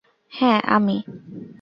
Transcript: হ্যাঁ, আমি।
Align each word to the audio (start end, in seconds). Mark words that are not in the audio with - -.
হ্যাঁ, 0.31 0.61
আমি। 0.67 0.97